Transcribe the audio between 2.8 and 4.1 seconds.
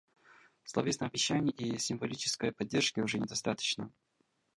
уже недостаточно.